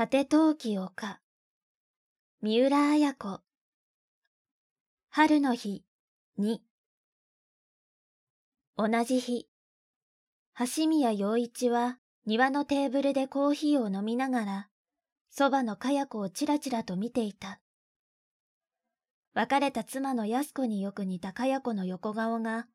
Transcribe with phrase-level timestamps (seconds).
[0.00, 1.20] 果て陶器丘
[2.40, 3.42] 三浦綾子。
[5.10, 5.84] 春の日
[6.38, 6.62] に。
[8.78, 9.46] 同じ日。
[10.74, 14.68] 橋宮陽一は庭のテーブルでコーヒーを飲みながら
[15.28, 17.60] そばのかや子をちらちらと見ていた。
[19.34, 22.68] 別れた妻の安子によく似たかや子の横顔が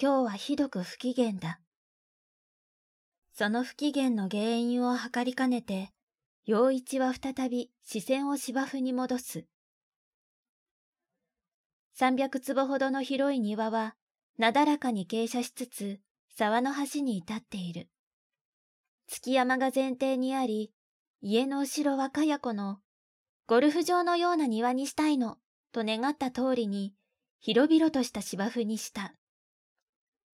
[0.00, 1.58] 今日はひどく不機嫌だ。
[3.32, 5.93] その不機嫌の原因を図りかねて
[6.46, 9.46] 陽一は再び視線を芝生に戻す。
[11.94, 13.94] 三百坪ほどの広い庭は、
[14.36, 16.00] なだらかに傾斜しつつ、
[16.36, 17.88] 沢の端に至っている。
[19.06, 20.70] 月山が前提にあり、
[21.22, 22.78] 家の後ろはかや子の、
[23.46, 25.38] ゴルフ場のような庭にしたいの、
[25.72, 26.92] と願った通りに、
[27.40, 29.14] 広々とした芝生にした。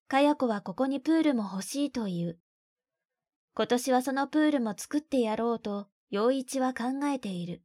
[0.09, 2.41] かや子はここにプールも欲しいという。
[3.55, 7.63] 今年はそのプールも作ってやろうと陽一は考えている。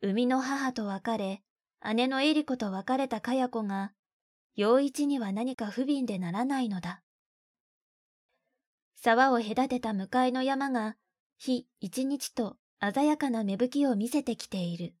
[0.00, 1.42] 生みの母と別れ、
[1.94, 3.92] 姉のエリコと別れたかや子が、
[4.56, 7.02] 陽一には何か不憫でならないのだ。
[8.96, 10.96] 沢を隔てた向かいの山が、
[11.36, 14.94] 日一日と鮮やかな芽吹きを見せてきている。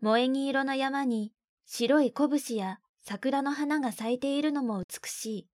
[0.00, 1.32] 萌え木色の山に
[1.66, 5.48] 白い拳や桜の花が咲いているのも美しい。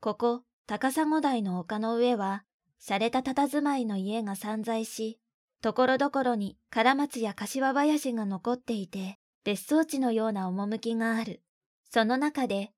[0.00, 2.44] ここ、高砂台の丘の上は、
[2.78, 5.18] 洒落た佇まいの家が散在し、
[5.60, 11.42] ところどころに唐松や柏林が残っていて、別荘地のような趣がある。
[11.90, 12.70] その中で、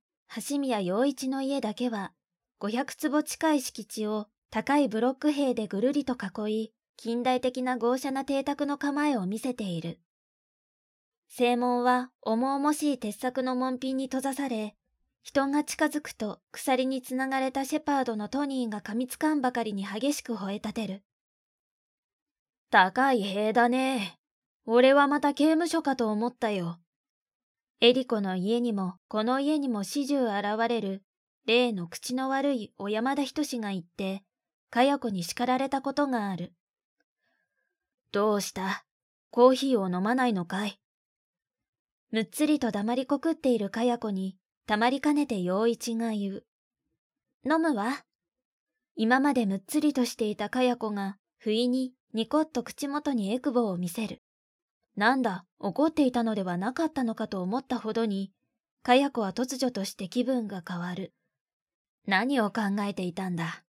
[0.48, 2.12] 橋宮陽一の家だけは、
[2.60, 10.00] 500坪近い敷地を高いブロック塀でぐるりと囲い、近代的な豪奢な邸宅の構えを見せている。
[11.28, 14.74] 正門は重々しい鉄柵の門品に閉ざされ、
[15.22, 21.02] 人が近づくと鎖につながれたシェパードのトニーが噛みつかんばかりに激しく吠え立てる。
[22.70, 24.18] 高い塀だね。
[24.66, 26.78] 俺はまた刑務所かと思ったよ。
[27.80, 31.02] エリコの家にもこの家にも始終現れる
[31.46, 34.22] 例の口の悪い小山田仁が言って、
[34.70, 36.52] かや子に叱られたことがある。
[38.12, 38.84] どうした？
[39.30, 40.80] コーヒーを飲まないのかい？
[42.10, 44.36] むっつりと黙りこくっているかや子に
[44.70, 46.44] たまりかねて陽一が言う。
[47.44, 48.04] 飲むわ。
[48.94, 54.22] 今までむっつりとしていたかや子が、不意にニコッと口元にエクボを見せる。
[54.94, 58.30] なんだ、怒っていたのではなかったのかと思ったほどに、
[58.84, 61.14] かや子は突如として気分が変わる。
[62.06, 63.64] 何を考えていたんだ。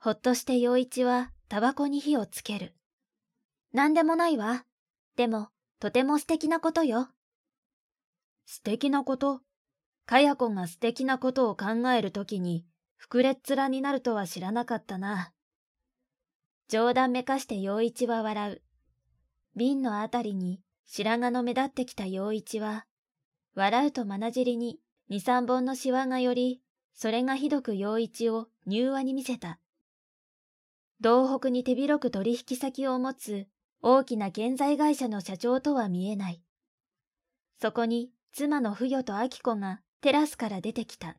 [0.00, 2.74] ほっとして陽一はタバコに火をつける。
[3.72, 4.64] なんでもないわ。
[5.14, 7.06] でも、とても素敵なことよ。
[8.46, 9.42] 素敵なこと？
[10.12, 12.66] かや子が素敵なことを考えるときに、
[13.02, 15.32] 膨れっ面になるとは知らなかったな。
[16.68, 18.62] 冗談めかして陽一は笑う。
[19.56, 22.84] 瓶のあたりに白髪の目立ってきた陽一は、
[23.54, 26.60] 笑うとまなじりに二三本のシワがより、
[26.92, 29.60] それがひどく陽一を柔和に見せた。
[31.00, 33.46] 道北に手広く取引先を持つ
[33.80, 36.42] 大きな建材会社の社長とは見えない。
[37.62, 41.16] そこに妻の不与と明子がテラスから出てきた。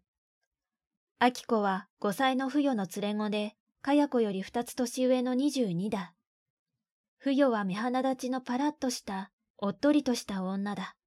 [1.17, 6.13] アキコは5歳の不与の連れ子で、かや子より2つ年上の22だ。
[7.17, 10.97] 不与は目鼻立ちのパラッとした、おっとりとした女だ。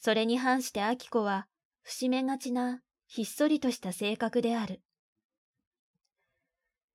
[0.00, 1.46] それに反してアキコは、
[1.84, 4.82] 節目がちな、ひっそりとした性格である。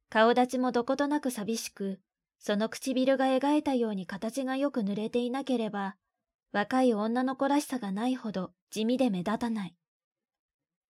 [0.10, 2.02] 顔立ちもどことなく寂しく、
[2.40, 5.96] その唇が描いたように形がよく濡れていなければ、
[6.52, 9.76] 若い女の子らしさがないほど地味で目立たない。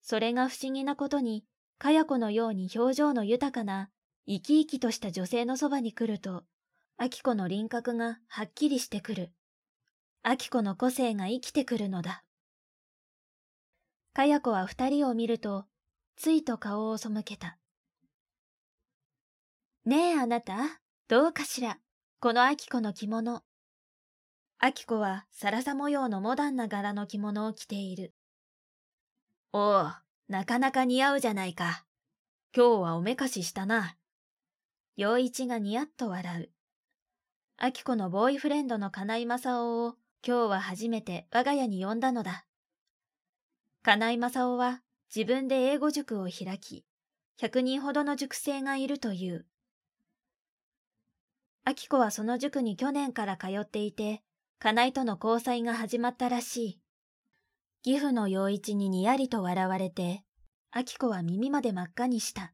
[0.02, 1.44] それが不思議なことに、
[1.78, 3.90] かや子のように表情の豊かな、
[4.28, 6.44] 生き生きとした女性のそばに来ると、
[6.98, 9.32] あき子の輪郭がはっきりしてくる。
[10.24, 12.24] あき子の個性が生きてくるのだ。
[14.14, 15.66] かや子は二人を見ると、
[16.16, 17.58] ついと顔を背けた。
[19.86, 21.80] ねえあなた、どうかしら、
[22.20, 23.42] このあき子の着物。
[24.64, 28.14] アキコはサラサ模様のモダンな柄の着物を着ている。
[29.54, 29.92] おう、
[30.28, 31.84] なかなか似合うじゃないか。
[32.56, 33.98] 今日はおめかししたな。
[34.98, 36.50] 陽一がニヤッと笑う。
[37.58, 42.46] アキコのボーイフレンドの金井正夫を今日は初めて我が家に呼んだのだ。
[43.82, 44.84] 金井正夫は
[45.14, 46.86] 自分で英語塾を開き、
[47.40, 49.48] 100人ほどの塾生がいるという。
[51.66, 54.22] アキコはその塾に去年から通っていて、
[54.64, 56.80] 金井との交際が始まったらし
[57.84, 57.90] い。
[57.94, 60.24] 義父の陽一ににやりと笑われて、
[60.72, 62.54] 明子は耳まで真っ赤にした。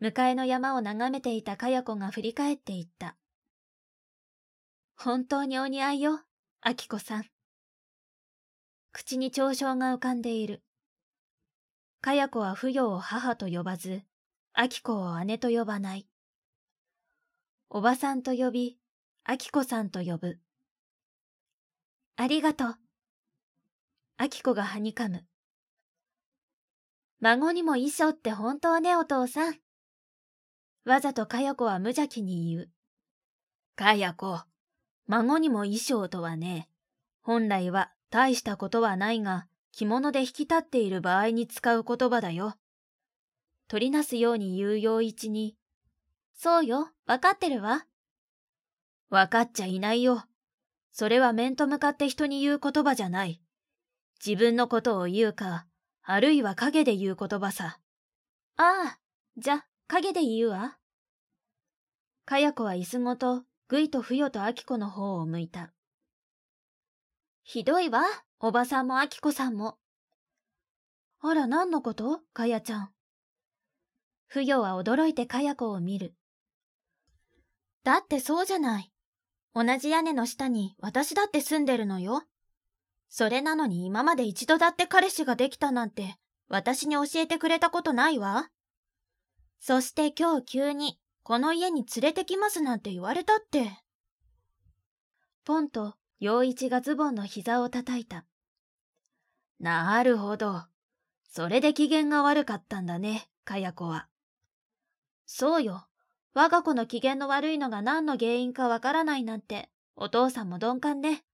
[0.00, 3.16] 向かいの山を眺めていたかや子が振り返っていった。
[4.96, 6.18] 本当にお似合いよ、
[6.60, 7.24] あきこさん。
[8.90, 10.64] 口に嘲笑が浮かんでいる。
[12.00, 14.02] かや子は不与を母と呼ばず、
[14.54, 16.08] あきこを姉と呼ばない。
[17.70, 18.81] おばさんと呼び、
[19.24, 20.38] あきこさんと呼ぶ。
[22.16, 22.76] ありがとう。
[24.16, 25.24] あきこがはにかむ。
[27.20, 29.54] 孫にも衣装って本当ね、お父さん。
[30.84, 32.70] わざとかや子は無邪気に言う。
[33.76, 34.42] かや子、
[35.06, 36.68] 孫にも衣装とはね、
[37.20, 42.56] 本来は大したことはないが、着物で引き立っている場合に使う言葉だよ。
[43.68, 45.56] 取りなすように言う陽一に、
[46.34, 47.86] そうよ、わかってるわ。
[49.12, 50.24] わかっちゃいないよ。
[50.90, 53.42] それは面と向かって人に言う言葉じゃない。
[54.24, 55.66] 自分のことを言うか、
[56.02, 57.78] あるいは影で言う言葉さ。
[58.56, 58.98] ああ、
[59.36, 60.78] じゃ、影で言うわ。
[62.24, 65.74] かや子は椅子ごと、ぐいとふよとあきこの方を向いた。
[67.42, 68.04] ひどいわ、
[68.40, 69.76] おばさんもあきこさんも。
[71.20, 72.20] あら、何のこと？
[72.32, 72.90] かやちゃん。
[74.26, 76.14] ふよは驚いてかや子を見る。
[77.84, 78.91] だってそうじゃない。
[79.54, 82.24] 同じ屋根の下に私だって住んでるのよ。
[83.08, 86.16] それなのに今まで一度だって彼氏ができたなんて
[86.48, 88.48] 私に教えてくれたことないわ。
[89.60, 93.70] そして今日急にこの家に連れてきますなんて言われたって。
[95.44, 98.24] ポンと陽一がズボンの膝を叩いた。
[99.60, 100.64] なるほど。
[101.30, 104.08] それで機嫌が悪かったんだね、かや子は。
[105.26, 105.86] そうよ。
[106.34, 111.24] 我が子の機嫌の悪いのが何の原因かわからないなんて、お父さんも鈍感ね。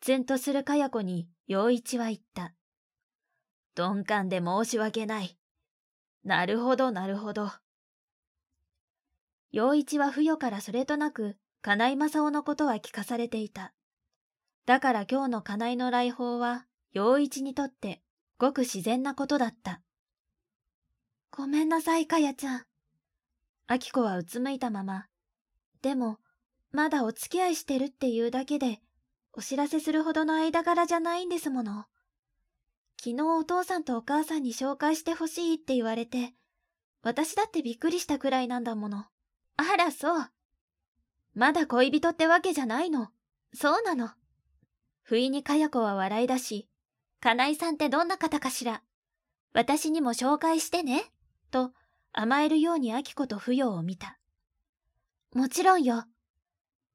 [0.00, 2.54] ツンとするかや子に陽一は言った。
[3.76, 5.38] 鈍感で申し訳ない。
[6.22, 7.50] なるほど、なるほど。
[9.52, 13.72] 陽一は不与からそれとなく、金井正夫のことは聞かされていた。
[14.66, 18.02] だから今日の金井の来訪は、陽一にとって
[18.38, 19.80] ごく自然なことだった。
[21.30, 22.69] ごめんなさい、かやちゃん。
[23.72, 25.06] 秋子はうつむいたまま。
[25.80, 26.18] でも、
[26.72, 28.80] まだお付き合いしてるっていうだけで、
[29.32, 31.86] お知らせするほどの間柄じゃないんですもの。
[33.00, 36.34] 昨日お父さんとお母さんに紹介してほしいって言われて、
[37.04, 39.04] 私だってびっくりしたくらいなんだもの。
[39.56, 40.30] あら、そう。
[41.34, 43.10] まだ恋人ってわけじゃないの。
[43.54, 44.10] そうなの。
[45.02, 46.68] 不意にかや子は笑い出し、
[47.20, 48.82] 金井さんってどんな方かしら。
[49.52, 51.04] 私にも紹介してね。
[51.52, 51.70] と、
[52.12, 54.18] 甘えるように秋子と不要を見た。
[55.34, 56.04] もちろんよ。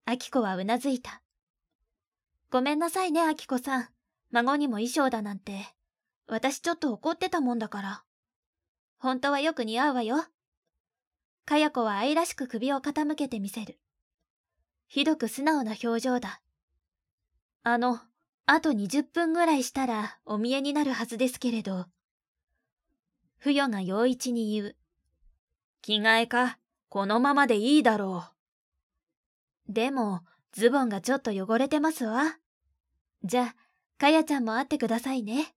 [0.06, 1.22] 秋子はうなずいた。
[2.52, 3.88] ごめんなさいね、あきこさん。
[4.32, 5.66] 孫にも衣装だなんて。
[6.28, 8.04] 私ちょっと怒ってたもんだから。
[8.98, 10.26] 本当はよく似合うわよ。
[11.46, 13.80] かや子は愛らしく首を傾けてみせる。
[14.88, 16.42] ひどく素直な表情だ。
[17.64, 18.00] あの、
[18.48, 21.86] あと20分ぐらいしたらお見えになるはずですけれど。
[23.38, 24.76] 不与が陽一に言う。
[25.86, 26.58] 着替えか、
[26.90, 28.24] このままでいいだろ
[29.70, 29.72] う。
[29.72, 30.22] でも、
[30.52, 32.40] ズボンがちょっと汚れてますわ。
[33.24, 33.56] じゃあ、
[34.00, 35.54] かやちゃんも会ってくださいね。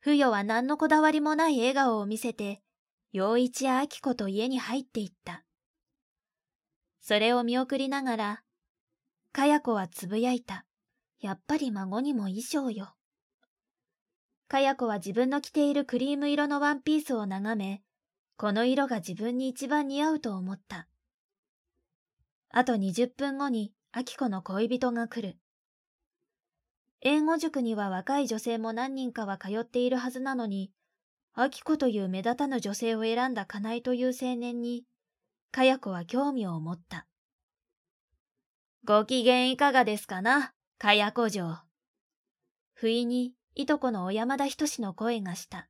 [0.00, 2.60] ふよは何のこだわりもない笑顔を見せて、
[3.12, 5.44] 陽一やき子と家に入っていった。
[7.00, 8.42] それを見送りながら、
[9.30, 10.66] かや子はつぶやいた。
[11.20, 12.96] やっぱり孫にも衣装よ。
[14.48, 17.83] かや子は自分の着ているクリーム色のワンピースを眺め、
[18.36, 20.88] この色が自分に一番似合うと思った。
[22.50, 25.38] あと20分後に、あき子の恋人が来る。
[27.00, 30.72] 英語塾には若い女性も何人かは通っているはずなのに、
[31.34, 34.84] アキコという目立たぬ女性を選んだカナイという青年に、
[35.50, 37.06] かや子は興味を持った。
[38.84, 41.58] ご機嫌いかがですかな、かや子城。
[42.72, 45.68] 不意に、いとこの小山田仁の声がした。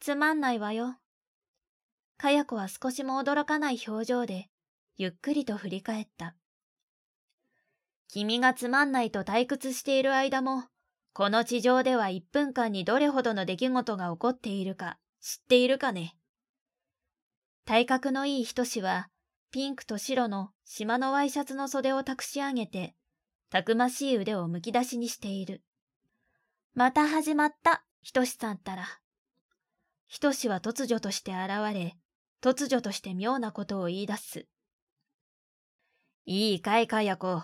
[0.00, 0.96] つまんないわよ。
[2.18, 4.48] かや子は少しも驚かない表情で、
[4.96, 6.34] ゆっくりと振り返った。
[8.08, 10.64] 君がつまんないと退屈している間も、
[11.12, 16.16] この地上では1分間にどれほどの出来事が起こっているか知っているかね。
[17.64, 19.08] 体格のいい人しは、
[19.50, 22.94] ピンクと白の島のワイシャツの袖をたくし上げて、
[23.50, 25.62] たくましい腕をむき出しにしている。
[26.74, 28.86] また始まった、ひとしさんったら。
[30.06, 31.96] ひとしは突如として現れ、
[32.40, 34.46] 突如として妙なことを言い出す。
[36.24, 37.42] いいかいかや子。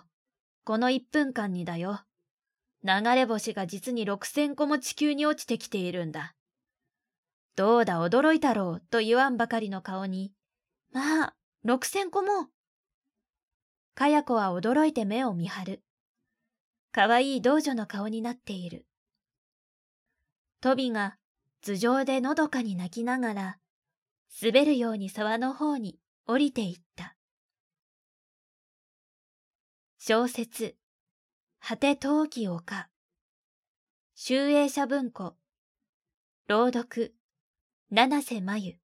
[0.64, 2.00] この1分間にだよ。
[2.84, 6.34] 流れ星が実に6000個も地球に落ちてきているんだ。
[7.56, 10.32] どうだ驚いたろうと言わんばかりの顔に、
[10.92, 11.34] まあ、
[11.64, 12.48] 六千個も。
[13.94, 15.82] かや子は驚いて目を見張る。
[16.92, 18.86] かわいい道女の顔になっている。
[20.60, 21.16] トビが
[21.62, 23.58] 頭上でのどかに泣きながら、
[24.42, 27.16] 滑るように沢の方に降りていった。
[29.98, 30.76] 小説、
[31.60, 32.88] 果て陶器丘。
[34.16, 35.36] 集英社文庫。
[36.48, 37.14] 朗読、
[37.90, 38.83] 七瀬真由。